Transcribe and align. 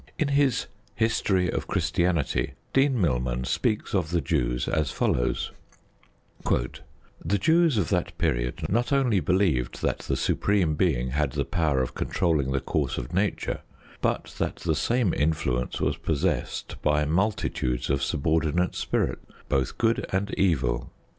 In 0.17 0.29
his 0.29 0.65
History 0.95 1.47
of 1.51 1.67
Christianity 1.67 2.53
Dean 2.73 2.99
Milman 2.99 3.43
speaks 3.43 3.93
of 3.93 4.09
the 4.09 4.19
Jews 4.19 4.67
as 4.67 4.89
follows: 4.89 5.51
The 6.43 7.37
Jews 7.37 7.77
of 7.77 7.89
that 7.89 8.17
period 8.17 8.67
not 8.67 8.91
only 8.91 9.19
believed 9.19 9.83
that 9.83 9.99
the 9.99 10.17
Supreme 10.17 10.73
Being 10.73 11.11
had 11.11 11.33
the 11.33 11.45
power 11.45 11.83
of 11.83 11.93
controlling 11.93 12.51
the 12.51 12.59
course 12.59 12.97
of 12.97 13.13
Nature, 13.13 13.59
but 14.01 14.33
that 14.39 14.55
the 14.55 14.73
same 14.73 15.13
influence 15.13 15.79
was 15.79 15.97
possessed 15.97 16.81
by 16.81 17.05
multitudes 17.05 17.87
of 17.91 18.01
subordinate 18.01 18.73
spirits, 18.73 19.21
both 19.49 19.77
good 19.77 20.07
and 20.11 20.33
evil. 20.33 20.89